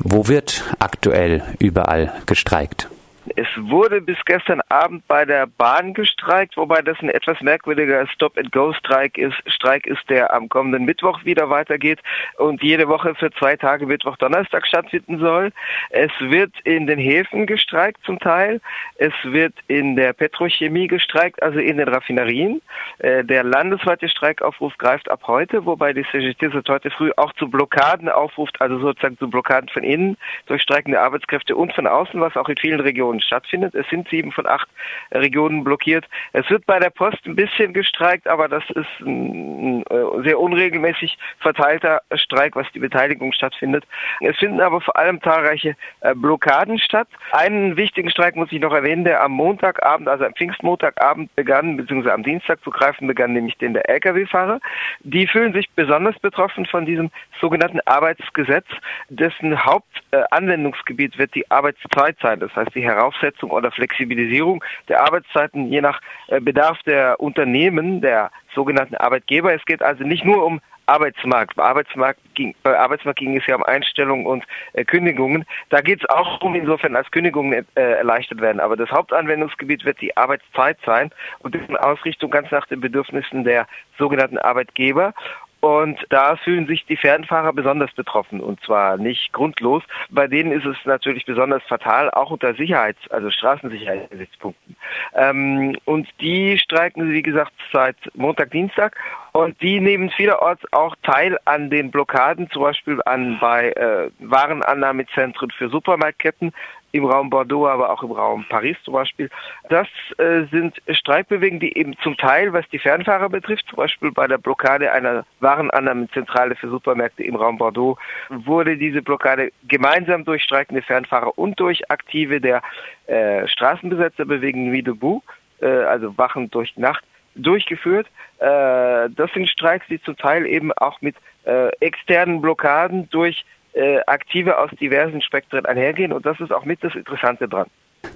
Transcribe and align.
Wo 0.00 0.28
wird 0.28 0.62
aktuell 0.78 1.42
überall 1.58 2.12
gestreikt? 2.26 2.88
Es 3.36 3.48
wurde 3.56 4.00
bis 4.00 4.18
gestern 4.24 4.60
Abend 4.68 5.06
bei 5.08 5.24
der 5.24 5.46
Bahn 5.46 5.94
gestreikt, 5.94 6.56
wobei 6.56 6.82
das 6.82 6.98
ein 7.00 7.08
etwas 7.08 7.40
merkwürdiger 7.40 8.06
Stop-and-Go-Streik 8.08 9.18
ist. 9.18 9.36
Streik 9.46 9.86
ist, 9.86 10.08
der 10.08 10.32
am 10.32 10.48
kommenden 10.48 10.84
Mittwoch 10.84 11.24
wieder 11.24 11.50
weitergeht 11.50 12.00
und 12.38 12.62
jede 12.62 12.88
Woche 12.88 13.14
für 13.14 13.30
zwei 13.32 13.56
Tage 13.56 13.86
Mittwoch, 13.86 14.16
Donnerstag 14.16 14.66
stattfinden 14.66 15.18
soll. 15.18 15.52
Es 15.90 16.10
wird 16.20 16.52
in 16.64 16.86
den 16.86 16.98
Häfen 16.98 17.46
gestreikt 17.46 18.04
zum 18.04 18.18
Teil. 18.18 18.60
Es 18.96 19.12
wird 19.24 19.54
in 19.66 19.96
der 19.96 20.12
Petrochemie 20.12 20.86
gestreikt, 20.86 21.42
also 21.42 21.58
in 21.58 21.78
den 21.78 21.88
Raffinerien. 21.88 22.62
Äh, 22.98 23.24
der 23.24 23.44
landesweite 23.44 24.08
Streikaufruf 24.08 24.76
greift 24.78 25.10
ab 25.10 25.22
heute, 25.26 25.64
wobei 25.66 25.92
die 25.92 26.04
CGT 26.10 26.52
seit 26.52 26.68
heute 26.68 26.90
früh 26.90 27.10
auch 27.16 27.32
zu 27.34 27.48
Blockaden 27.48 28.08
aufruft, 28.08 28.60
also 28.60 28.78
sozusagen 28.78 29.18
zu 29.18 29.28
Blockaden 29.28 29.68
von 29.68 29.82
innen 29.82 30.16
durch 30.46 30.62
streikende 30.62 31.00
Arbeitskräfte 31.00 31.56
und 31.56 31.72
von 31.74 31.86
außen, 31.86 32.20
was 32.20 32.36
auch 32.36 32.48
in 32.48 32.56
vielen 32.56 32.80
Regionen 32.80 33.17
Regionen 33.18 33.20
stattfindet. 33.20 33.74
Es 33.74 33.88
sind 33.88 34.08
sieben 34.08 34.32
von 34.32 34.46
acht 34.46 34.68
Regionen 35.12 35.64
blockiert. 35.64 36.06
Es 36.32 36.48
wird 36.50 36.66
bei 36.66 36.78
der 36.78 36.90
Post 36.90 37.18
ein 37.26 37.36
bisschen 37.36 37.72
gestreikt, 37.72 38.26
aber 38.26 38.48
das 38.48 38.64
ist 38.70 39.00
ein, 39.00 39.84
ein 39.90 40.22
sehr 40.24 40.38
unregelmäßig 40.38 41.18
verteilter 41.38 42.00
Streik, 42.14 42.56
was 42.56 42.66
die 42.72 42.78
Beteiligung 42.78 43.32
stattfindet. 43.32 43.84
Es 44.20 44.36
finden 44.36 44.60
aber 44.60 44.80
vor 44.80 44.96
allem 44.96 45.20
zahlreiche 45.22 45.74
äh, 46.00 46.14
Blockaden 46.14 46.78
statt. 46.78 47.08
Einen 47.32 47.76
wichtigen 47.76 48.10
Streik 48.10 48.36
muss 48.36 48.52
ich 48.52 48.60
noch 48.60 48.72
erwähnen, 48.72 49.04
der 49.04 49.22
am 49.22 49.32
Montagabend, 49.32 50.08
also 50.08 50.24
am 50.24 50.34
Pfingstmontagabend 50.34 51.34
begann, 51.36 51.76
beziehungsweise 51.76 52.14
am 52.14 52.22
Dienstag 52.22 52.62
zu 52.62 52.70
greifen 52.70 53.06
begann, 53.06 53.32
nämlich 53.32 53.56
den 53.58 53.74
der 53.74 53.88
Lkw-Fahrer. 53.88 54.60
Die 55.00 55.26
fühlen 55.26 55.52
sich 55.52 55.68
besonders 55.70 56.18
betroffen 56.18 56.66
von 56.66 56.86
diesem 56.86 57.10
sogenannten 57.40 57.80
Arbeitsgesetz, 57.84 58.66
dessen 59.08 59.64
Hauptanwendungsgebiet 59.64 61.14
äh, 61.14 61.18
wird 61.18 61.34
die 61.34 61.50
Arbeitszeit 61.50 62.16
sein. 62.20 62.40
Das 62.40 62.54
heißt, 62.54 62.74
die 62.74 62.82
Heraus 62.82 62.97
Aufsetzung 62.98 63.50
oder 63.50 63.70
Flexibilisierung 63.70 64.64
der 64.88 65.02
Arbeitszeiten 65.02 65.70
je 65.70 65.80
nach 65.80 66.00
äh, 66.28 66.40
Bedarf 66.40 66.82
der 66.84 67.20
Unternehmen, 67.20 68.00
der 68.00 68.30
sogenannten 68.54 68.96
Arbeitgeber. 68.96 69.54
Es 69.54 69.64
geht 69.64 69.82
also 69.82 70.04
nicht 70.04 70.24
nur 70.24 70.44
um 70.44 70.60
Arbeitsmarkt. 70.88 71.56
Bei 71.56 71.64
Arbeitsmarkt 71.64 72.20
ging, 72.34 72.54
bei 72.62 72.78
Arbeitsmarkt 72.78 73.18
ging 73.18 73.36
es 73.36 73.46
ja 73.46 73.56
um 73.56 73.62
Einstellungen 73.62 74.26
und 74.26 74.44
äh, 74.72 74.84
Kündigungen. 74.84 75.44
Da 75.68 75.80
geht 75.80 76.00
es 76.00 76.08
auch 76.08 76.40
um 76.40 76.54
insofern, 76.54 76.96
als 76.96 77.10
Kündigungen 77.10 77.66
äh, 77.74 77.80
erleichtert 77.80 78.40
werden. 78.40 78.60
Aber 78.60 78.76
das 78.76 78.90
Hauptanwendungsgebiet 78.90 79.84
wird 79.84 80.00
die 80.00 80.16
Arbeitszeit 80.16 80.78
sein 80.84 81.10
und 81.40 81.54
in 81.54 81.76
Ausrichtung 81.76 82.30
ganz 82.30 82.50
nach 82.50 82.66
den 82.66 82.80
Bedürfnissen 82.80 83.44
der 83.44 83.66
sogenannten 83.98 84.38
Arbeitgeber. 84.38 85.12
Und 85.60 85.98
da 86.10 86.36
fühlen 86.36 86.66
sich 86.66 86.86
die 86.86 86.96
Fernfahrer 86.96 87.52
besonders 87.52 87.92
betroffen 87.92 88.40
und 88.40 88.60
zwar 88.62 88.96
nicht 88.96 89.32
grundlos. 89.32 89.82
Bei 90.10 90.28
denen 90.28 90.52
ist 90.52 90.64
es 90.64 90.76
natürlich 90.84 91.24
besonders 91.24 91.62
fatal, 91.64 92.10
auch 92.10 92.30
unter 92.30 92.54
Sicherheits-, 92.54 93.10
also 93.10 93.30
Straßensicherheitsgesichtspunkten. 93.30 94.76
Ähm, 95.14 95.76
und 95.84 96.08
die 96.20 96.58
streiken, 96.58 97.12
wie 97.12 97.22
gesagt, 97.22 97.52
seit 97.72 97.96
Montag, 98.14 98.52
Dienstag 98.52 98.96
und 99.32 99.60
die 99.60 99.80
nehmen 99.80 100.10
vielerorts 100.10 100.62
auch 100.72 100.96
teil 101.02 101.38
an 101.44 101.70
den 101.70 101.90
Blockaden, 101.90 102.50
zum 102.50 102.62
Beispiel 102.62 103.00
an 103.04 103.38
bei 103.40 103.70
äh, 103.70 104.10
Warenannahmezentren 104.20 105.50
für 105.50 105.68
Supermarktketten 105.68 106.52
im 106.92 107.04
Raum 107.04 107.30
Bordeaux, 107.30 107.66
aber 107.66 107.90
auch 107.90 108.02
im 108.02 108.12
Raum 108.12 108.46
Paris 108.48 108.76
zum 108.84 108.94
Beispiel. 108.94 109.28
Das 109.68 109.86
äh, 110.18 110.44
sind 110.50 110.80
Streikbewegungen, 110.88 111.60
die 111.60 111.76
eben 111.76 111.96
zum 112.02 112.16
Teil, 112.16 112.52
was 112.52 112.68
die 112.70 112.78
Fernfahrer 112.78 113.28
betrifft, 113.28 113.66
zum 113.68 113.76
Beispiel 113.76 114.10
bei 114.10 114.26
der 114.26 114.38
Blockade 114.38 114.92
einer 114.92 115.24
Warenannahmezentrale 115.40 116.56
für 116.56 116.68
Supermärkte 116.68 117.24
im 117.24 117.36
Raum 117.36 117.58
Bordeaux, 117.58 117.98
wurde 118.30 118.76
diese 118.76 119.02
Blockade 119.02 119.52
gemeinsam 119.66 120.24
durch 120.24 120.42
streikende 120.42 120.82
Fernfahrer 120.82 121.38
und 121.38 121.60
durch 121.60 121.90
Aktive 121.90 122.40
der 122.40 122.62
äh, 123.06 123.46
Straßenbesetzerbewegung 123.46 124.68
Nuit 124.68 124.86
debout, 124.86 125.22
äh, 125.60 125.66
also 125.66 126.16
Wachen 126.16 126.50
durch 126.50 126.76
Nacht, 126.76 127.04
durchgeführt. 127.34 128.06
Äh, 128.38 129.10
das 129.10 129.30
sind 129.34 129.48
Streiks, 129.48 129.86
die 129.88 130.00
zum 130.02 130.16
Teil 130.16 130.46
eben 130.46 130.72
auch 130.72 131.00
mit 131.00 131.16
äh, 131.44 131.68
externen 131.80 132.40
Blockaden 132.40 133.08
durch 133.10 133.44
äh, 133.78 134.00
Aktive 134.06 134.58
aus 134.58 134.70
diversen 134.80 135.22
Spektren 135.22 135.64
einhergehen 135.64 136.12
und 136.12 136.26
das 136.26 136.38
ist 136.40 136.52
auch 136.52 136.64
mit 136.64 136.82
das 136.82 136.94
Interessante 136.94 137.48
dran. 137.48 137.66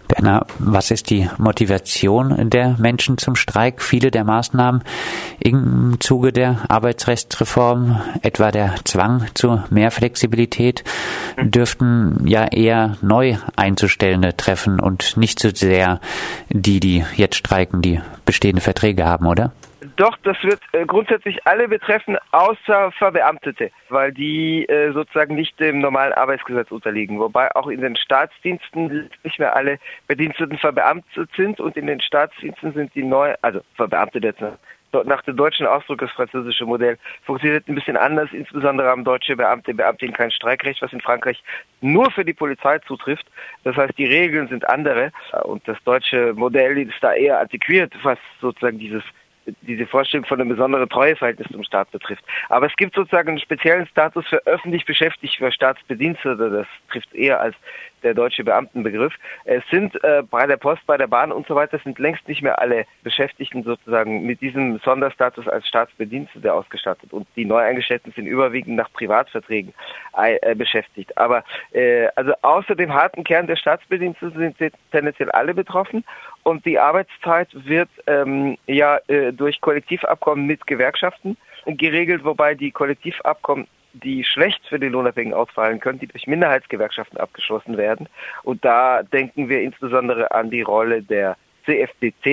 Berner, 0.08 0.46
was 0.58 0.90
ist 0.90 1.10
die 1.10 1.28
Motivation 1.38 2.50
der 2.50 2.76
Menschen 2.78 3.18
zum 3.18 3.34
Streik? 3.34 3.82
Viele 3.82 4.10
der 4.10 4.24
Maßnahmen 4.24 4.84
im 5.40 5.96
Zuge 6.00 6.32
der 6.32 6.58
Arbeitsrechtsreform, 6.68 8.00
etwa 8.22 8.50
der 8.50 8.74
Zwang 8.84 9.26
zu 9.34 9.62
mehr 9.70 9.90
Flexibilität, 9.90 10.84
dürften 11.40 12.26
ja 12.26 12.46
eher 12.46 12.96
neu 13.00 13.36
einzustellende 13.56 14.36
treffen 14.36 14.80
und 14.80 15.16
nicht 15.16 15.40
so 15.40 15.50
sehr 15.50 16.00
die, 16.50 16.80
die 16.80 17.04
jetzt 17.16 17.36
streiken, 17.36 17.82
die 17.82 18.00
bestehende 18.24 18.60
Verträge 18.60 19.04
haben, 19.04 19.26
oder? 19.26 19.52
Doch, 19.96 20.16
das 20.22 20.42
wird 20.42 20.60
äh, 20.72 20.86
grundsätzlich 20.86 21.46
alle 21.46 21.68
betreffen, 21.68 22.16
außer 22.30 22.92
Verbeamtete, 22.92 23.70
weil 23.90 24.12
die 24.12 24.66
äh, 24.68 24.92
sozusagen 24.92 25.34
nicht 25.34 25.60
dem 25.60 25.80
normalen 25.80 26.12
Arbeitsgesetz 26.14 26.70
unterliegen. 26.70 27.18
Wobei 27.18 27.54
auch 27.54 27.68
in 27.68 27.82
den 27.82 27.96
Staatsdiensten 27.96 29.10
nicht 29.22 29.38
mehr 29.38 29.54
alle 29.54 29.78
Bediensteten 30.06 30.56
verbeamtet 30.58 31.30
sind 31.36 31.60
und 31.60 31.76
in 31.76 31.86
den 31.86 32.00
Staatsdiensten 32.00 32.72
sind 32.72 32.94
die 32.94 33.02
neu, 33.02 33.34
also 33.42 33.60
Verbeamtete 33.76 34.28
jetzt 34.28 34.42
nach 35.04 35.22
dem 35.22 35.36
deutschen 35.36 35.66
Ausdruck 35.66 36.00
das 36.00 36.10
französische 36.10 36.66
Modell 36.66 36.98
funktioniert 37.24 37.66
ein 37.68 37.74
bisschen 37.74 37.96
anders. 37.96 38.28
Insbesondere 38.32 38.88
haben 38.88 39.04
deutsche 39.04 39.36
Beamte, 39.36 39.74
Beamtinnen 39.74 40.14
kein 40.14 40.30
Streikrecht, 40.30 40.82
was 40.82 40.92
in 40.92 41.00
Frankreich 41.00 41.42
nur 41.80 42.10
für 42.10 42.24
die 42.24 42.34
Polizei 42.34 42.78
zutrifft. 42.80 43.26
Das 43.64 43.76
heißt, 43.76 43.96
die 43.96 44.04
Regeln 44.04 44.48
sind 44.48 44.68
andere 44.68 45.12
und 45.44 45.66
das 45.66 45.78
deutsche 45.84 46.34
Modell 46.34 46.78
ist 46.78 46.92
da 47.00 47.14
eher 47.14 47.40
antiquiert, 47.40 47.92
was 48.02 48.18
sozusagen 48.40 48.78
dieses 48.78 49.02
diese 49.62 49.86
Vorstellung 49.86 50.26
von 50.26 50.40
einem 50.40 50.50
besonderen 50.50 50.88
Treueverhältnis 50.88 51.48
zum 51.50 51.64
Staat 51.64 51.90
betrifft. 51.90 52.24
Aber 52.48 52.66
es 52.66 52.76
gibt 52.76 52.94
sozusagen 52.94 53.30
einen 53.30 53.38
speziellen 53.38 53.86
Status 53.86 54.26
für 54.26 54.44
öffentlich 54.46 54.84
Beschäftigte, 54.84 55.38
für 55.38 55.52
Staatsbedienstete. 55.52 56.50
Das 56.50 56.66
trifft 56.90 57.14
eher 57.14 57.40
als 57.40 57.56
der 58.02 58.14
deutsche 58.14 58.44
Beamtenbegriff. 58.44 59.14
Es 59.44 59.62
sind 59.70 60.02
äh, 60.02 60.22
bei 60.28 60.46
der 60.46 60.56
Post, 60.56 60.84
bei 60.86 60.96
der 60.96 61.06
Bahn 61.06 61.32
und 61.32 61.46
so 61.46 61.54
weiter 61.54 61.78
sind 61.78 61.98
längst 61.98 62.26
nicht 62.28 62.42
mehr 62.42 62.60
alle 62.60 62.84
Beschäftigten 63.02 63.62
sozusagen 63.62 64.26
mit 64.26 64.40
diesem 64.40 64.78
Sonderstatus 64.78 65.48
als 65.48 65.66
Staatsbedienstete 65.68 66.52
ausgestattet 66.52 67.12
und 67.12 67.26
die 67.36 67.44
Neueingestellten 67.44 68.12
sind 68.12 68.26
überwiegend 68.26 68.76
nach 68.76 68.92
Privatverträgen 68.92 69.72
äh, 70.16 70.54
beschäftigt. 70.54 71.16
Aber 71.16 71.44
äh, 71.72 72.08
also 72.16 72.32
außer 72.42 72.74
dem 72.74 72.92
harten 72.92 73.24
Kern 73.24 73.46
der 73.46 73.56
Staatsbediensteten 73.56 74.54
sind 74.58 74.74
tendenziell 74.90 75.30
alle 75.30 75.54
betroffen 75.54 76.04
und 76.42 76.64
die 76.64 76.78
Arbeitszeit 76.78 77.48
wird 77.52 77.88
ähm, 78.06 78.56
ja 78.66 78.98
äh, 79.08 79.32
durch 79.32 79.60
Kollektivabkommen 79.60 80.46
mit 80.46 80.66
Gewerkschaften 80.66 81.36
geregelt, 81.66 82.24
wobei 82.24 82.54
die 82.54 82.70
Kollektivabkommen 82.70 83.66
die 83.94 84.24
schlecht 84.24 84.66
für 84.66 84.78
die 84.78 84.88
Lohnabhängigen 84.88 85.34
ausfallen 85.34 85.78
können, 85.78 85.98
die 85.98 86.06
durch 86.06 86.26
Minderheitsgewerkschaften 86.26 87.18
abgeschlossen 87.18 87.76
werden. 87.76 88.08
Und 88.42 88.64
da 88.64 89.02
denken 89.02 89.48
wir 89.48 89.60
insbesondere 89.60 90.30
an 90.32 90.50
die 90.50 90.62
Rolle 90.62 91.02
der 91.02 91.36
CFDT, 91.64 92.26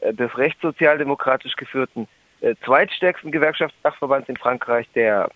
äh, 0.00 0.12
des 0.12 0.36
rechtssozialdemokratisch 0.36 1.56
geführten 1.56 2.08
äh, 2.40 2.54
zweitstärksten 2.64 3.30
Gewerkschaftsdachverbands 3.30 4.28
in 4.28 4.36
Frankreich, 4.36 4.86
der 4.94 5.30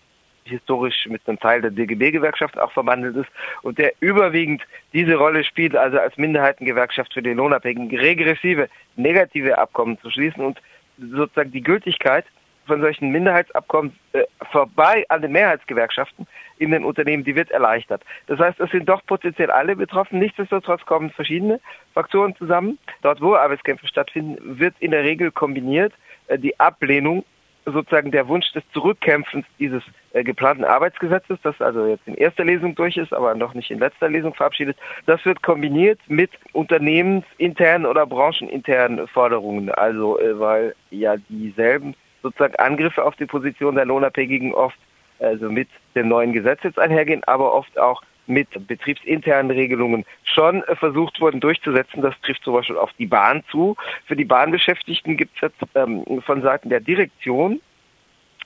historisch 0.50 1.06
mit 1.08 1.22
einem 1.26 1.38
Teil 1.38 1.62
der 1.62 1.70
DGB-Gewerkschaft 1.70 2.58
auch 2.58 2.72
verwandelt 2.72 3.16
ist 3.16 3.30
und 3.62 3.78
der 3.78 3.92
überwiegend 4.00 4.62
diese 4.92 5.14
Rolle 5.14 5.44
spielt, 5.44 5.74
also 5.76 5.98
als 5.98 6.16
Minderheitengewerkschaft 6.16 7.14
für 7.14 7.22
die 7.22 7.32
Lohnabhängigen 7.32 7.98
regressive, 7.98 8.68
negative 8.96 9.56
Abkommen 9.58 9.98
zu 10.00 10.10
schließen 10.10 10.44
und 10.44 10.60
sozusagen 10.98 11.52
die 11.52 11.62
Gültigkeit 11.62 12.24
von 12.66 12.80
solchen 12.80 13.10
Minderheitsabkommen 13.10 13.92
äh, 14.12 14.22
vorbei 14.52 15.04
an 15.08 15.22
den 15.22 15.32
Mehrheitsgewerkschaften 15.32 16.26
in 16.58 16.70
den 16.70 16.84
Unternehmen, 16.84 17.24
die 17.24 17.34
wird 17.34 17.50
erleichtert. 17.50 18.02
Das 18.26 18.38
heißt, 18.38 18.60
es 18.60 18.70
sind 18.70 18.88
doch 18.88 19.04
potenziell 19.06 19.50
alle 19.50 19.74
betroffen. 19.74 20.18
Nichtsdestotrotz 20.20 20.84
kommen 20.84 21.10
verschiedene 21.10 21.58
Faktoren 21.94 22.36
zusammen. 22.36 22.78
Dort, 23.02 23.20
wo 23.20 23.34
Arbeitskämpfe 23.34 23.88
stattfinden, 23.88 24.58
wird 24.58 24.74
in 24.78 24.92
der 24.92 25.02
Regel 25.02 25.32
kombiniert 25.32 25.92
äh, 26.28 26.38
die 26.38 26.58
Ablehnung 26.60 27.24
sozusagen 27.70 28.10
der 28.10 28.28
Wunsch 28.28 28.52
des 28.52 28.62
Zurückkämpfens 28.72 29.46
dieses 29.58 29.82
äh, 30.12 30.24
geplanten 30.24 30.64
Arbeitsgesetzes, 30.64 31.38
das 31.42 31.60
also 31.60 31.86
jetzt 31.86 32.06
in 32.06 32.14
erster 32.14 32.44
Lesung 32.44 32.74
durch 32.74 32.96
ist, 32.96 33.12
aber 33.12 33.34
noch 33.34 33.54
nicht 33.54 33.70
in 33.70 33.78
letzter 33.78 34.08
Lesung 34.08 34.34
verabschiedet, 34.34 34.76
das 35.06 35.24
wird 35.24 35.42
kombiniert 35.42 36.00
mit 36.08 36.30
unternehmensinternen 36.52 37.86
oder 37.86 38.06
brancheninternen 38.06 39.06
Forderungen. 39.08 39.70
Also 39.70 40.18
äh, 40.20 40.38
weil 40.38 40.74
ja 40.90 41.16
dieselben 41.28 41.94
sozusagen 42.22 42.56
Angriffe 42.56 43.04
auf 43.04 43.16
die 43.16 43.26
Position 43.26 43.76
der 43.76 43.86
Lohnabhängigen 43.86 44.52
oft 44.54 44.78
also 45.20 45.50
mit 45.50 45.68
dem 45.94 46.08
neuen 46.08 46.32
Gesetz 46.32 46.60
jetzt 46.62 46.78
einhergehen, 46.78 47.22
aber 47.24 47.52
oft 47.52 47.78
auch 47.78 48.02
mit 48.30 48.48
betriebsinternen 48.66 49.50
Regelungen 49.50 50.06
schon 50.22 50.62
äh, 50.64 50.76
versucht 50.76 51.20
wurden 51.20 51.40
durchzusetzen. 51.40 52.00
Das 52.00 52.14
trifft 52.22 52.44
zum 52.44 52.54
Beispiel 52.54 52.78
auf 52.78 52.92
die 52.98 53.06
Bahn 53.06 53.42
zu. 53.50 53.76
Für 54.06 54.16
die 54.16 54.24
Bahnbeschäftigten 54.24 55.16
gibt 55.16 55.34
es 55.36 55.42
jetzt 55.42 55.58
ähm, 55.74 56.04
von 56.24 56.40
Seiten 56.42 56.70
der 56.70 56.80
Direktion 56.80 57.60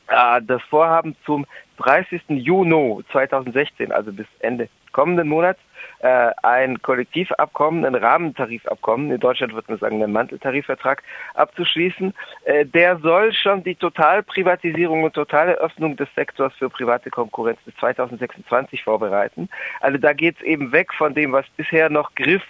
äh, 0.08 0.40
das 0.42 0.62
Vorhaben 0.62 1.16
zum 1.24 1.46
30. 1.78 2.22
Juni 2.28 3.04
2016, 3.12 3.92
also 3.92 4.12
bis 4.12 4.26
Ende 4.40 4.68
kommenden 4.94 5.28
Monats 5.28 5.60
äh, 5.98 6.30
ein 6.42 6.80
Kollektivabkommen, 6.80 7.84
ein 7.84 7.94
Rahmentarifabkommen, 7.94 9.10
in 9.10 9.20
Deutschland 9.20 9.54
wird 9.54 9.68
man 9.68 9.78
sagen, 9.78 10.02
einen 10.02 10.12
Manteltarifvertrag 10.12 11.02
abzuschließen. 11.34 12.14
Äh, 12.44 12.64
der 12.64 12.98
soll 12.98 13.32
schon 13.32 13.62
die 13.64 13.74
Totalprivatisierung 13.74 15.04
und 15.04 15.14
totale 15.14 15.54
Öffnung 15.54 15.96
des 15.96 16.08
Sektors 16.14 16.54
für 16.54 16.70
private 16.70 17.10
Konkurrenz 17.10 17.58
bis 17.64 17.74
2026 17.76 18.84
vorbereiten. 18.84 19.48
Also 19.80 19.98
da 19.98 20.12
geht 20.12 20.36
es 20.38 20.42
eben 20.42 20.72
weg 20.72 20.94
von 20.94 21.14
dem, 21.14 21.32
was 21.32 21.46
bisher 21.56 21.90
noch 21.90 22.14
griff 22.14 22.44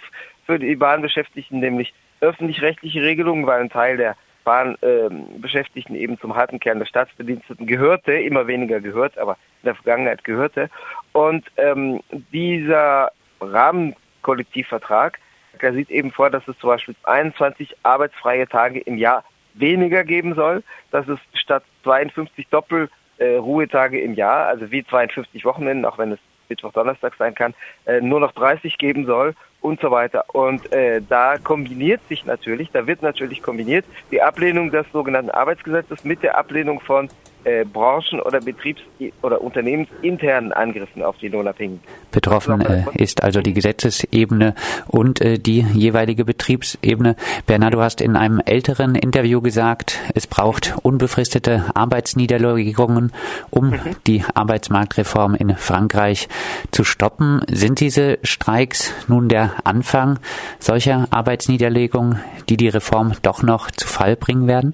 für 0.45 0.59
die 0.59 0.75
Bahnbeschäftigten, 0.75 1.59
nämlich 1.59 1.93
öffentlich-rechtliche 2.21 3.01
Regelungen, 3.01 3.47
weil 3.47 3.61
ein 3.61 3.69
Teil 3.69 3.97
der 3.97 4.15
Bahnbeschäftigten 4.45 5.95
ähm, 5.95 6.01
eben 6.01 6.19
zum 6.19 6.35
harten 6.35 6.59
Kern 6.59 6.79
der 6.79 6.85
Staatsbediensteten 6.85 7.67
gehörte, 7.67 8.13
immer 8.13 8.47
weniger 8.47 8.79
gehört, 8.79 9.17
aber 9.17 9.33
in 9.61 9.65
der 9.65 9.75
Vergangenheit 9.75 10.23
gehörte. 10.23 10.69
Und 11.11 11.45
ähm, 11.57 11.99
dieser 12.31 13.11
Rahmenkollektivvertrag, 13.41 15.19
der 15.61 15.73
sieht 15.73 15.89
eben 15.89 16.11
vor, 16.11 16.29
dass 16.29 16.47
es 16.47 16.57
zum 16.59 16.69
Beispiel 16.69 16.95
21 17.03 17.75
arbeitsfreie 17.83 18.47
Tage 18.47 18.79
im 18.79 18.97
Jahr 18.97 19.23
weniger 19.55 20.03
geben 20.03 20.35
soll, 20.35 20.63
dass 20.91 21.07
es 21.07 21.19
statt 21.33 21.63
52 21.83 22.47
Doppelruhetage 22.49 23.99
äh, 23.99 24.03
im 24.03 24.13
Jahr, 24.13 24.47
also 24.47 24.71
wie 24.71 24.85
52 24.85 25.43
Wochenenden, 25.43 25.85
auch 25.85 25.97
wenn 25.97 26.11
es 26.11 26.19
Mittwoch, 26.49 26.73
Donnerstag 26.73 27.13
sein 27.17 27.33
kann, 27.33 27.53
äh, 27.85 28.01
nur 28.01 28.19
noch 28.19 28.33
30 28.33 28.77
geben 28.77 29.05
soll 29.05 29.35
und 29.65 29.81
so 29.81 29.91
weiter. 29.91 30.25
Und 30.33 30.71
äh, 30.71 31.01
da 31.07 31.37
kombiniert 31.37 32.01
sich 32.07 32.25
natürlich, 32.25 32.69
da 32.71 32.85
wird 32.87 33.01
natürlich 33.01 33.41
kombiniert 33.41 33.85
die 34.11 34.21
Ablehnung 34.21 34.71
des 34.71 34.85
sogenannten 34.93 35.31
Arbeitsgesetzes 35.31 36.03
mit 36.03 36.21
der 36.23 36.37
Ablehnung 36.37 36.79
von 36.79 37.09
äh, 37.45 37.63
Branchen- 37.63 38.19
oder 38.19 38.39
Betriebs- 38.41 38.81
oder 39.21 39.41
unternehmensinternen 39.41 40.51
Angriffen 40.51 41.03
auf 41.03 41.17
die 41.17 41.27
Lohnabhängigen. 41.27 41.79
Betroffen 42.11 42.61
äh, 42.61 42.83
ist 42.95 43.23
also 43.23 43.41
die 43.41 43.53
Gesetzesebene 43.53 44.55
und 44.87 45.21
äh, 45.21 45.37
die 45.37 45.61
jeweilige 45.73 46.25
Betriebsebene. 46.25 47.15
Bernhard, 47.45 47.75
du 47.75 47.81
hast 47.81 48.01
in 48.01 48.15
einem 48.15 48.41
älteren 48.43 48.95
Interview 48.95 49.41
gesagt, 49.41 49.99
es 50.13 50.27
braucht 50.27 50.75
unbefristete 50.81 51.65
Arbeitsniederlegungen, 51.73 53.11
um 53.51 53.69
mhm. 53.69 53.79
die 54.07 54.23
Arbeitsmarktreform 54.33 55.35
in 55.35 55.55
Frankreich 55.55 56.27
zu 56.71 56.83
stoppen. 56.83 57.41
Sind 57.51 57.79
diese 57.79 58.17
Streiks 58.23 58.93
nun 59.07 59.29
der 59.29 59.51
Anfang 59.63 60.19
solcher 60.59 61.07
Arbeitsniederlegungen, 61.11 62.19
die 62.49 62.57
die 62.57 62.69
Reform 62.69 63.13
doch 63.21 63.43
noch 63.43 63.69
zu 63.71 63.87
Fall 63.87 64.15
bringen 64.15 64.47
werden? 64.47 64.73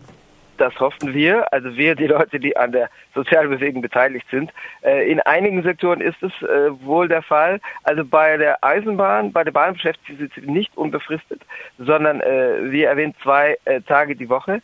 Das 0.62 0.80
hoffen 0.80 1.16
wir, 1.16 1.52
also 1.52 1.76
wir, 1.76 1.96
die 1.96 2.06
Leute, 2.06 2.40
die 2.40 2.56
an 2.56 2.72
der 2.72 2.88
Sozialbewegung 3.16 3.82
beteiligt 3.82 4.28
sind. 4.30 4.54
Äh, 4.84 5.12
in 5.12 5.20
einigen 5.22 5.64
Sektoren 5.64 6.02
ist 6.02 6.22
es 6.22 6.32
äh, 6.44 6.70
wohl 6.86 7.08
der 7.08 7.24
Fall. 7.24 7.60
Also 7.82 8.06
bei 8.06 8.38
der 8.38 8.64
Eisenbahn, 8.64 9.32
bei 9.32 9.44
der 9.44 9.54
Bahn 9.54 9.74
beschäftigt 9.74 10.20
sie 10.20 10.28
sich 10.28 10.48
nicht 10.48 10.78
unbefristet, 10.78 11.42
sondern 11.80 12.22
äh, 12.22 12.72
wie 12.72 12.84
erwähnt 12.84 13.16
zwei 13.24 13.58
Tage 13.88 14.16
die 14.16 14.30
Woche. 14.30 14.62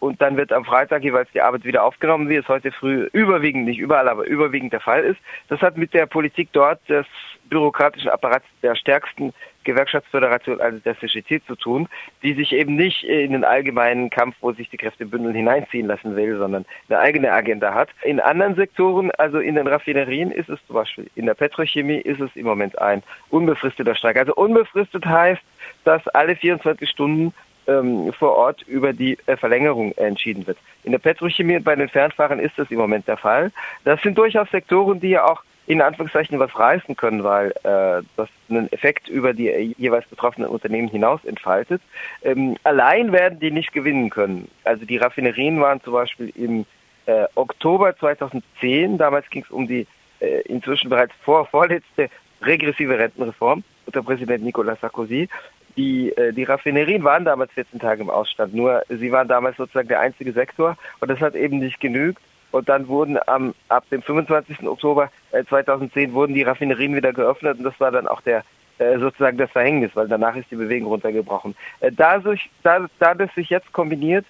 Und 0.00 0.20
dann 0.20 0.36
wird 0.36 0.52
am 0.52 0.64
Freitag 0.64 1.02
jeweils 1.02 1.30
die 1.32 1.40
Arbeit 1.40 1.64
wieder 1.64 1.84
aufgenommen, 1.84 2.28
wie 2.28 2.36
es 2.36 2.48
heute 2.48 2.72
früh 2.72 3.08
überwiegend, 3.12 3.64
nicht 3.64 3.78
überall, 3.78 4.08
aber 4.08 4.26
überwiegend 4.26 4.72
der 4.72 4.80
Fall 4.80 5.02
ist. 5.02 5.18
Das 5.48 5.62
hat 5.62 5.76
mit 5.78 5.94
der 5.94 6.06
Politik 6.06 6.50
dort 6.52 6.86
des 6.88 7.06
bürokratischen 7.48 8.10
Apparats 8.10 8.44
der 8.62 8.74
stärksten 8.74 9.32
Gewerkschaftsföderation, 9.64 10.60
also 10.60 10.78
der 10.78 10.98
CGT, 10.98 11.44
zu 11.46 11.56
tun, 11.56 11.88
die 12.22 12.34
sich 12.34 12.52
eben 12.52 12.76
nicht 12.76 13.02
in 13.04 13.32
den 13.32 13.44
allgemeinen 13.44 14.10
Kampf, 14.10 14.36
wo 14.40 14.52
sich 14.52 14.70
die 14.70 14.76
Kräfte 14.76 15.04
bündeln, 15.04 15.34
hineinziehen 15.34 15.86
lassen 15.86 16.16
will, 16.16 16.38
sondern 16.38 16.64
eine 16.88 16.98
eigene 17.00 17.32
Agenda 17.32 17.74
hat. 17.74 17.88
In 18.02 18.20
anderen 18.20 18.54
Sektoren, 18.54 19.10
also 19.12 19.38
in 19.38 19.56
den 19.56 19.66
Raffinerien, 19.66 20.30
ist 20.30 20.48
es 20.48 20.58
zum 20.66 20.74
Beispiel, 20.74 21.10
in 21.16 21.26
der 21.26 21.34
Petrochemie 21.34 21.98
ist 21.98 22.20
es 22.20 22.34
im 22.36 22.46
Moment 22.46 22.78
ein 22.78 23.02
unbefristeter 23.30 23.94
Streik. 23.94 24.16
Also 24.16 24.34
unbefristet 24.34 25.04
heißt, 25.04 25.42
dass 25.84 26.06
alle 26.08 26.36
24 26.36 26.88
Stunden 26.88 27.34
ähm, 27.66 28.12
vor 28.12 28.34
Ort 28.34 28.62
über 28.62 28.92
die 28.92 29.18
äh, 29.26 29.36
Verlängerung 29.36 29.92
entschieden 29.92 30.46
wird. 30.46 30.58
In 30.84 30.92
der 30.92 30.98
Petrochemie 30.98 31.56
und 31.56 31.64
bei 31.64 31.74
den 31.74 31.88
Fernfahrern 31.88 32.38
ist 32.38 32.58
das 32.58 32.70
im 32.70 32.78
Moment 32.78 33.08
der 33.08 33.16
Fall. 33.16 33.52
Das 33.84 34.00
sind 34.02 34.16
durchaus 34.16 34.50
Sektoren, 34.50 35.00
die 35.00 35.10
ja 35.10 35.24
auch 35.24 35.42
in 35.66 35.82
Anführungszeichen 35.82 36.38
was 36.38 36.56
reißen 36.56 36.96
können, 36.96 37.24
weil 37.24 37.50
äh, 37.64 38.02
das 38.16 38.28
einen 38.48 38.72
Effekt 38.72 39.08
über 39.08 39.32
die 39.32 39.48
äh, 39.48 39.74
jeweils 39.76 40.06
betroffenen 40.06 40.48
Unternehmen 40.48 40.88
hinaus 40.88 41.24
entfaltet. 41.24 41.82
Ähm, 42.22 42.56
allein 42.62 43.12
werden 43.12 43.40
die 43.40 43.50
nicht 43.50 43.72
gewinnen 43.72 44.10
können. 44.10 44.48
Also 44.64 44.84
die 44.84 44.96
Raffinerien 44.96 45.60
waren 45.60 45.82
zum 45.82 45.92
Beispiel 45.92 46.32
im 46.36 46.64
äh, 47.06 47.24
Oktober 47.34 47.96
2010, 47.96 48.98
damals 48.98 49.28
ging 49.30 49.42
es 49.42 49.50
um 49.50 49.66
die 49.66 49.86
äh, 50.20 50.40
inzwischen 50.42 50.88
bereits 50.88 51.12
vor, 51.24 51.46
vorletzte 51.46 52.10
regressive 52.42 52.98
Rentenreform 52.98 53.64
unter 53.86 54.02
Präsident 54.02 54.44
Nicolas 54.44 54.80
Sarkozy. 54.80 55.28
Die, 55.76 56.16
äh, 56.16 56.32
die 56.32 56.44
Raffinerien 56.44 57.04
waren 57.04 57.24
damals 57.24 57.52
14 57.52 57.80
Tage 57.80 58.02
im 58.02 58.10
Ausstand, 58.10 58.54
nur 58.54 58.82
sie 58.88 59.12
waren 59.12 59.28
damals 59.28 59.56
sozusagen 59.56 59.88
der 59.88 60.00
einzige 60.00 60.32
Sektor 60.32 60.76
und 61.00 61.10
das 61.10 61.20
hat 61.20 61.34
eben 61.34 61.58
nicht 61.58 61.80
genügt. 61.80 62.20
Und 62.52 62.68
dann 62.68 62.88
wurden 62.88 63.18
am, 63.26 63.54
ab 63.68 63.84
dem 63.90 64.00
25. 64.00 64.66
Oktober 64.66 65.10
2010 65.48 66.10
äh, 66.10 66.12
wurden 66.14 66.34
die 66.34 66.42
Raffinerien 66.42 66.94
wieder 66.94 67.12
geöffnet 67.12 67.58
und 67.58 67.64
das 67.64 67.78
war 67.80 67.90
dann 67.90 68.08
auch 68.08 68.22
der 68.22 68.44
äh, 68.78 68.98
sozusagen 68.98 69.36
das 69.36 69.50
Verhängnis, 69.50 69.90
weil 69.94 70.08
danach 70.08 70.36
ist 70.36 70.50
die 70.50 70.56
Bewegung 70.56 70.88
runtergebrochen. 70.88 71.54
Äh, 71.80 71.92
da, 71.92 72.22
da, 72.62 72.86
da 72.98 73.14
das 73.14 73.34
sich 73.34 73.50
jetzt 73.50 73.72
kombiniert 73.72 74.24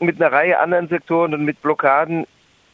mit 0.00 0.20
einer 0.20 0.32
Reihe 0.32 0.58
anderen 0.58 0.88
Sektoren 0.88 1.34
und 1.34 1.44
mit 1.44 1.60
Blockaden 1.62 2.26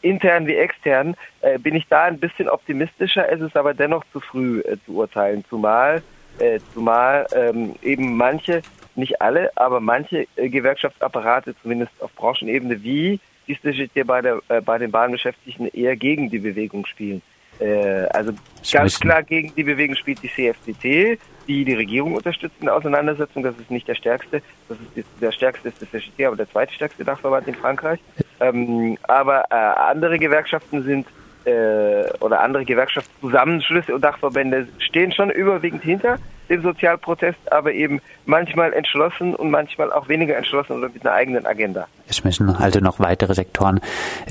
intern 0.02 0.46
wie 0.46 0.56
extern, 0.56 1.16
bin 1.60 1.74
ich 1.74 1.88
da 1.88 2.04
ein 2.04 2.18
bisschen 2.18 2.50
optimistischer. 2.50 3.26
Es 3.32 3.40
ist 3.40 3.56
aber 3.56 3.72
dennoch 3.72 4.04
zu 4.12 4.20
früh 4.20 4.62
zu 4.84 4.96
urteilen, 4.96 5.42
zumal, 5.48 6.02
äh, 6.38 6.60
zumal 6.72 7.26
ähm, 7.34 7.74
eben 7.82 8.16
manche, 8.16 8.62
nicht 8.94 9.20
alle, 9.20 9.50
aber 9.56 9.80
manche 9.80 10.26
äh, 10.36 10.48
Gewerkschaftsapparate, 10.48 11.54
zumindest 11.62 11.92
auf 12.00 12.12
Branchenebene 12.14 12.82
wie 12.82 13.20
die 13.46 13.60
CGT 13.60 14.06
bei, 14.06 14.22
der, 14.22 14.40
äh, 14.48 14.60
bei 14.60 14.78
den 14.78 14.90
Bahnbeschäftigten 14.90 15.68
eher 15.68 15.96
gegen 15.96 16.30
die 16.30 16.38
Bewegung 16.38 16.86
spielen. 16.86 17.22
Äh, 17.60 18.06
also 18.10 18.32
ganz 18.72 18.98
klar 18.98 19.22
gegen 19.22 19.54
die 19.54 19.62
Bewegung 19.62 19.94
spielt 19.96 20.22
die 20.22 20.30
CFDT, 20.30 21.18
die 21.46 21.64
die 21.64 21.74
Regierung 21.74 22.14
unterstützt 22.14 22.56
in 22.60 22.66
der 22.66 22.74
Auseinandersetzung. 22.74 23.42
Das 23.42 23.56
ist 23.58 23.70
nicht 23.70 23.86
der 23.86 23.94
stärkste, 23.94 24.42
das 24.68 24.78
ist 24.94 25.06
der 25.20 25.32
stärkste 25.32 25.68
ist 25.68 25.80
der 25.80 25.88
CGT, 25.88 26.26
aber 26.26 26.36
der 26.36 26.50
zweitstärkste 26.50 27.04
Dachverband 27.04 27.46
in 27.46 27.54
Frankreich. 27.54 28.00
Ähm, 28.40 28.98
aber 29.04 29.44
äh, 29.50 29.54
andere 29.54 30.18
Gewerkschaften 30.18 30.82
sind 30.82 31.06
äh, 31.44 32.04
oder 32.20 32.40
andere 32.40 32.64
Gewerkschaftszusammenschlüsse 32.64 33.94
und 33.94 34.02
Dachverbände 34.02 34.68
stehen 34.78 35.12
schon 35.12 35.30
überwiegend 35.30 35.82
hinter 35.82 36.18
dem 36.48 36.62
Sozialprotest, 36.62 37.52
aber 37.52 37.72
eben 37.72 38.00
manchmal 38.26 38.72
entschlossen 38.72 39.34
und 39.34 39.50
manchmal 39.50 39.92
auch 39.92 40.08
weniger 40.08 40.36
entschlossen 40.36 40.78
oder 40.78 40.88
mit 40.88 41.06
einer 41.06 41.14
eigenen 41.14 41.46
Agenda. 41.46 41.86
Es 42.08 42.22
müssen 42.22 42.48
also 42.50 42.80
noch 42.80 43.00
weitere 43.00 43.34
Sektoren 43.34 43.80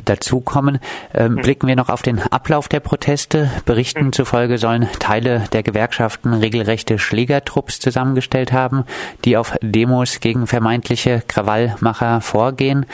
dazukommen. 0.06 0.80
Ähm, 1.14 1.34
mhm. 1.34 1.42
Blicken 1.42 1.68
wir 1.68 1.76
noch 1.76 1.90
auf 1.90 2.02
den 2.02 2.20
Ablauf 2.20 2.68
der 2.68 2.80
Proteste. 2.80 3.50
Berichten 3.66 4.06
mhm. 4.06 4.14
zufolge 4.14 4.58
sollen 4.58 4.88
Teile 5.00 5.46
der 5.52 5.64
Gewerkschaften 5.64 6.34
regelrechte 6.34 7.00
Schlägertrupps 7.00 7.80
zusammengestellt 7.80 8.52
haben, 8.54 8.86
die 9.26 9.38
auf 9.38 9.56
Demos 9.62 10.20
gegen 10.20 10.46
vermeintliche 10.46 11.24
Krawallmacher 11.28 12.22
vorgehen. 12.22 12.86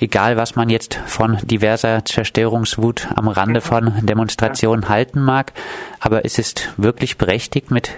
Egal, 0.00 0.36
was 0.36 0.54
man 0.54 0.68
jetzt 0.68 1.00
von 1.06 1.38
diverser 1.42 2.04
Zerstörungswut 2.04 3.08
am 3.14 3.28
Rande 3.28 3.60
mhm. 3.60 3.64
von 3.64 4.06
Demonstrationen 4.06 4.82
ja. 4.82 4.88
halten 4.90 5.22
mag, 5.22 5.52
aber 6.00 6.24
es 6.24 6.38
ist 6.38 6.72
wirklich 6.76 7.16
berechtigt, 7.16 7.70
mit 7.70 7.90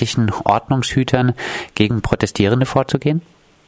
gewerkschaftlichen 0.00 0.32
Ordnungshütern 0.44 1.34
gegen 1.74 2.02
Protestierende 2.02 2.66
vorzugehen? 2.66 3.22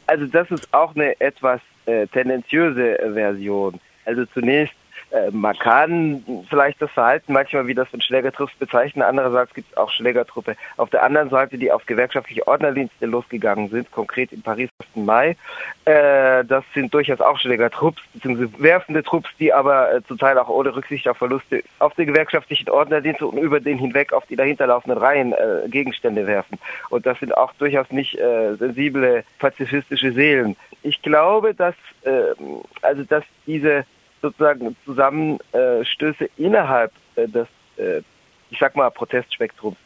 Also 0.06 0.26
das 0.26 0.50
ist 0.50 0.72
auch 0.72 0.94
eine 0.94 1.18
etwas 1.20 1.60
äh, 1.86 2.06
tendenziöse 2.08 2.98
Version. 3.14 3.80
Also 4.04 4.24
zunächst 4.26 4.74
äh, 5.10 5.30
man 5.30 5.56
kann 5.58 6.24
vielleicht 6.48 6.80
das 6.80 6.90
Verhalten 6.90 7.32
manchmal 7.32 7.66
wie 7.66 7.74
das 7.74 7.88
von 7.88 8.00
Schlägertrupps 8.00 8.54
bezeichnen. 8.54 9.02
Andererseits 9.02 9.54
gibt 9.54 9.70
es 9.70 9.76
auch 9.76 9.90
Schlägertruppe 9.90 10.56
auf 10.76 10.90
der 10.90 11.02
anderen 11.02 11.30
Seite, 11.30 11.58
die 11.58 11.70
auf 11.70 11.86
gewerkschaftliche 11.86 12.46
Ordnerdienste 12.46 13.06
losgegangen 13.06 13.68
sind, 13.68 13.90
konkret 13.90 14.32
in 14.32 14.42
Paris 14.42 14.70
im 14.94 15.04
Mai. 15.04 15.36
Äh, 15.84 16.44
das 16.44 16.64
sind 16.74 16.92
durchaus 16.94 17.20
auch 17.20 17.38
Schlägertrupps, 17.38 18.02
beziehungsweise 18.14 18.50
werfende 18.58 19.02
Trupps, 19.02 19.30
die 19.38 19.52
aber 19.52 19.94
äh, 19.94 20.02
zum 20.04 20.18
Teil 20.18 20.38
auch 20.38 20.48
ohne 20.48 20.74
Rücksicht 20.74 21.08
auf 21.08 21.18
Verluste 21.18 21.62
auf 21.78 21.94
den 21.94 22.06
gewerkschaftlichen 22.06 22.70
Ordnerdienst 22.70 23.22
und 23.22 23.38
über 23.38 23.60
den 23.60 23.78
hinweg 23.78 24.12
auf 24.12 24.26
die 24.26 24.36
dahinterlaufenden 24.36 24.98
Reihen 24.98 25.32
äh, 25.32 25.68
Gegenstände 25.68 26.26
werfen. 26.26 26.58
Und 26.90 27.06
das 27.06 27.18
sind 27.20 27.36
auch 27.36 27.52
durchaus 27.54 27.90
nicht 27.90 28.18
äh, 28.18 28.54
sensible 28.54 29.24
pazifistische 29.38 30.12
Seelen. 30.12 30.56
Ich 30.82 31.02
glaube, 31.02 31.54
dass 31.54 31.74
äh, 32.04 32.34
also 32.80 33.04
dass 33.04 33.24
diese 33.46 33.84
sozusagen 34.22 34.76
Zusammenstöße 34.84 36.30
innerhalb 36.36 36.92
äh, 37.16 37.28
des, 37.28 37.48
äh, 37.76 38.00
ich 38.50 38.58
sag 38.58 38.76
mal, 38.76 38.90
Protestspektrums 38.90 39.76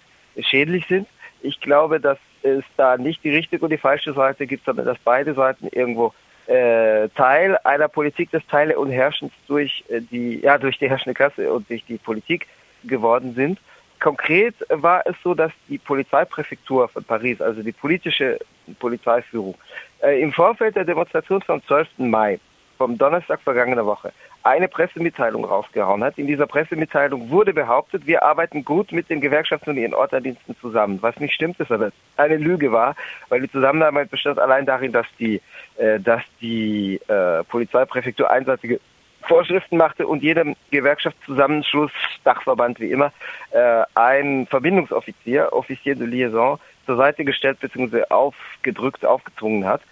schädlich 0.41 0.87
sind. 0.87 1.09
Ich 1.43 1.61
glaube, 1.61 1.99
dass 1.99 2.19
es 2.43 2.65
da 2.77 2.97
nicht 2.97 3.25
die 3.25 3.31
richtige 3.31 3.65
und 3.65 3.71
die 3.71 3.79
falsche 3.79 4.13
Seite 4.13 4.47
gibt, 4.47 4.65
sondern 4.65 4.87
dass 4.87 4.99
beide 5.03 5.35
Seiten 5.35 5.69
irgendwo 5.69 6.13
äh, 6.47 7.09
Teil 7.11 7.59
einer 7.65 7.89
Politik 7.89 8.31
des 8.31 8.47
Teile 8.47 8.79
und 8.79 8.91
Herrschens 8.91 9.33
durch 9.49 9.85
die, 9.89 10.41
ja, 10.41 10.59
durch 10.59 10.79
die 10.79 10.89
herrschende 10.89 11.15
Klasse 11.15 11.53
und 11.53 11.69
durch 11.69 11.85
die 11.87 11.99
Politik 11.99 12.47
geworden 12.85 13.35
sind. 13.35 13.59
Konkret 14.01 14.55
war 14.69 15.03
es 15.07 15.17
so, 15.23 15.35
dass 15.35 15.53
die 15.69 15.79
Polizeipräfektur 15.79 16.89
von 16.89 17.03
Paris, 17.05 17.41
also 17.41 17.63
die 17.63 17.73
politische 17.73 18.39
Polizeiführung, 18.79 19.55
äh, 20.03 20.21
im 20.21 20.33
Vorfeld 20.33 20.77
der 20.77 20.85
Demonstration 20.85 21.41
vom 21.43 21.63
12. 21.65 21.89
Mai, 21.99 22.39
vom 22.77 22.99
Donnerstag 22.99 23.41
vergangener 23.41 23.87
Woche, 23.87 24.13
eine 24.47 24.69
Pressemitteilung 24.69 25.45
rausgehauen 25.45 26.05
hat. 26.05 26.19
In 26.19 26.29
dieser 26.29 26.47
Pressemitteilung 26.47 27.31
wurde 27.31 27.53
behauptet, 27.53 28.07
wir 28.07 28.23
arbeiten 28.23 28.65
gut 28.65 28.93
mit 28.93 29.11
den 29.11 29.21
Gewerkschaften 29.21 29.71
und 29.71 29.77
ihren 29.77 29.93
Orterdiensten 29.93 30.57
zusammen. 30.61 30.99
Was 31.03 31.19
nicht 31.19 31.35
stimmt, 31.35 31.59
ist 31.59 31.73
aber 31.73 31.91
eine 32.17 32.37
Lüge 32.37 32.71
war, 32.71 32.95
weil 33.29 33.41
die 33.41 33.51
Zusammenarbeit 33.51 34.09
bestand 34.09 34.39
allein 34.39 34.65
darin, 34.65 34.93
dass 34.93 35.07
die, 35.19 35.41
äh, 35.79 35.99
dass 35.99 36.23
die 36.41 37.01
äh, 37.09 37.43
Polizeipräfektur 37.43 38.31
einseitige 38.31 38.79
Vorschriften 39.23 39.79
machte 39.79 40.07
und 40.07 40.23
jedem 40.23 40.55
Gewerkschaftszusammenschluss, 40.71 41.91
Dachverband 42.23 42.79
wie 42.79 42.93
immer, 42.93 43.13
äh, 43.51 43.83
ein 43.97 44.47
Verbindungsoffizier, 44.47 45.53
Officier 45.53 45.97
de 45.97 46.07
Liaison, 46.07 46.61
zur 46.87 46.97
Seite 46.97 47.25
gestellt 47.25 47.59
bzw. 47.59 48.05
aufgedrückt, 48.11 49.05
aufgezwungen 49.05 49.65
hat, 49.65 49.83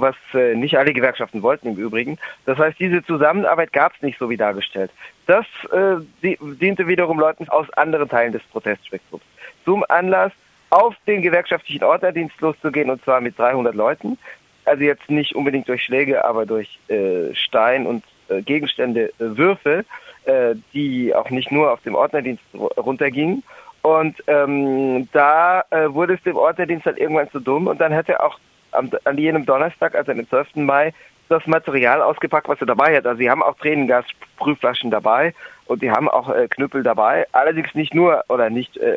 was 0.00 0.16
äh, 0.32 0.54
nicht 0.54 0.78
alle 0.78 0.92
Gewerkschaften 0.92 1.42
wollten 1.42 1.68
im 1.68 1.76
Übrigen. 1.76 2.18
Das 2.46 2.58
heißt, 2.58 2.78
diese 2.78 3.04
Zusammenarbeit 3.04 3.72
gab 3.72 3.94
es 3.94 4.02
nicht 4.02 4.18
so 4.18 4.30
wie 4.30 4.36
dargestellt. 4.36 4.90
Das 5.26 5.46
äh, 5.72 5.96
diente 6.22 6.86
wiederum 6.86 7.18
Leuten 7.18 7.48
aus 7.48 7.70
anderen 7.72 8.08
Teilen 8.08 8.32
des 8.32 8.42
Protestspektrums 8.44 9.22
zum 9.64 9.84
Anlass, 9.88 10.32
auf 10.70 10.96
den 11.06 11.22
gewerkschaftlichen 11.22 11.84
Orderdienst 11.84 12.40
loszugehen 12.40 12.90
und 12.90 13.02
zwar 13.04 13.20
mit 13.20 13.38
300 13.38 13.74
Leuten. 13.74 14.18
Also 14.64 14.82
jetzt 14.82 15.08
nicht 15.08 15.34
unbedingt 15.34 15.68
durch 15.68 15.84
Schläge, 15.84 16.24
aber 16.24 16.46
durch 16.46 16.78
äh, 16.88 17.34
Stein 17.34 17.86
und 17.86 18.02
äh, 18.28 18.42
Gegenstände, 18.42 19.10
äh, 19.10 19.12
Würfe, 19.18 19.84
äh, 20.24 20.54
die 20.72 21.14
auch 21.14 21.30
nicht 21.30 21.52
nur 21.52 21.72
auf 21.72 21.80
dem 21.82 21.94
Ordnerdienst 21.94 22.42
runtergingen. 22.76 23.44
Und 23.82 24.16
ähm, 24.26 25.08
da 25.12 25.62
äh, 25.70 25.92
wurde 25.92 26.14
es 26.14 26.22
dem 26.22 26.36
Ordnerdienst 26.36 26.86
dann 26.86 26.96
irgendwann 26.96 27.30
zu 27.30 27.38
dumm 27.38 27.66
und 27.66 27.80
dann 27.80 27.94
hat 27.94 28.08
er 28.08 28.24
auch 28.24 28.38
am, 28.74 28.90
an 29.04 29.18
jenem 29.18 29.46
Donnerstag, 29.46 29.94
also 29.94 30.12
am 30.12 30.28
12. 30.28 30.56
Mai, 30.56 30.92
das 31.28 31.46
Material 31.46 32.02
ausgepackt, 32.02 32.48
was 32.48 32.60
er 32.60 32.66
dabei 32.66 32.96
hat. 32.96 33.06
Also 33.06 33.18
sie 33.18 33.30
haben 33.30 33.42
auch 33.42 33.56
Tränengasprüfflaschen 33.56 34.90
dabei 34.90 35.34
und 35.66 35.82
die 35.82 35.90
haben 35.90 36.08
auch 36.08 36.28
äh, 36.28 36.48
Knüppel 36.48 36.82
dabei. 36.82 37.26
Allerdings 37.32 37.74
nicht 37.74 37.94
nur 37.94 38.24
oder 38.28 38.50
nicht 38.50 38.76
äh, 38.76 38.96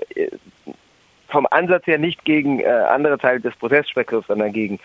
vom 1.29 1.47
Ansatz 1.49 1.87
her 1.87 1.97
nicht 1.97 2.25
gegen 2.25 2.59
äh, 2.59 2.67
andere 2.67 3.17
Teile 3.17 3.39
des 3.39 3.55
Protestspektrums, 3.55 4.27
sondern 4.27 4.51
gegen 4.53 4.79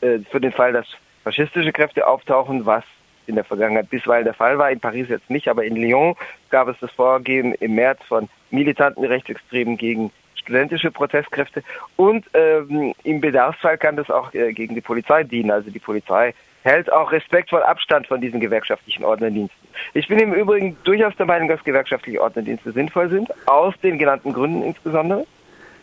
äh, 0.00 0.18
für 0.30 0.40
den 0.40 0.52
Fall, 0.52 0.72
dass 0.72 0.86
faschistische 1.24 1.72
Kräfte 1.72 2.06
auftauchen, 2.06 2.66
was 2.66 2.84
in 3.26 3.34
der 3.34 3.44
Vergangenheit 3.44 3.90
bisweilen 3.90 4.24
der 4.24 4.34
Fall 4.34 4.58
war. 4.58 4.70
In 4.70 4.80
Paris 4.80 5.08
jetzt 5.08 5.30
nicht, 5.30 5.48
aber 5.48 5.64
in 5.64 5.76
Lyon 5.76 6.14
gab 6.50 6.68
es 6.68 6.76
das 6.80 6.90
Vorgehen 6.92 7.54
im 7.54 7.74
März 7.74 8.00
von 8.06 8.28
militanten 8.50 9.04
Rechtsextremen 9.04 9.76
gegen 9.76 10.12
studentische 10.46 10.92
Protestkräfte 10.92 11.62
und 11.96 12.24
ähm, 12.32 12.94
im 13.02 13.20
Bedarfsfall 13.20 13.78
kann 13.78 13.96
das 13.96 14.10
auch 14.10 14.32
äh, 14.32 14.52
gegen 14.52 14.74
die 14.74 14.80
Polizei 14.80 15.24
dienen. 15.24 15.50
Also 15.50 15.70
die 15.70 15.80
Polizei 15.80 16.34
hält 16.62 16.90
auch 16.92 17.12
respektvoll 17.12 17.62
Abstand 17.62 18.06
von 18.06 18.20
diesen 18.20 18.40
gewerkschaftlichen 18.40 19.04
Ordnerdiensten. 19.04 19.68
Ich 19.94 20.08
bin 20.08 20.18
im 20.18 20.32
Übrigen 20.32 20.76
durchaus 20.84 21.16
der 21.16 21.26
Meinung, 21.26 21.48
dass 21.48 21.62
gewerkschaftliche 21.64 22.20
Ordnerdienste 22.20 22.72
sinnvoll 22.72 23.08
sind, 23.10 23.28
aus 23.46 23.74
den 23.82 23.98
genannten 23.98 24.32
Gründen 24.32 24.62
insbesondere. 24.62 25.26